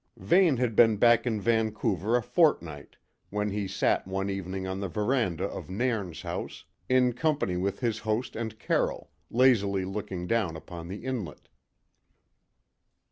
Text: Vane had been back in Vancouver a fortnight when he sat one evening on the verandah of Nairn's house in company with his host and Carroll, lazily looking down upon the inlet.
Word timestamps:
Vane 0.17 0.57
had 0.57 0.75
been 0.75 0.97
back 0.97 1.27
in 1.27 1.39
Vancouver 1.39 2.15
a 2.17 2.23
fortnight 2.23 2.95
when 3.29 3.51
he 3.51 3.67
sat 3.67 4.07
one 4.07 4.31
evening 4.31 4.65
on 4.65 4.79
the 4.79 4.87
verandah 4.87 5.45
of 5.47 5.69
Nairn's 5.69 6.23
house 6.23 6.65
in 6.89 7.13
company 7.13 7.55
with 7.55 7.81
his 7.81 7.99
host 7.99 8.35
and 8.35 8.57
Carroll, 8.57 9.11
lazily 9.29 9.85
looking 9.85 10.25
down 10.25 10.55
upon 10.57 10.87
the 10.87 11.05
inlet. 11.05 11.49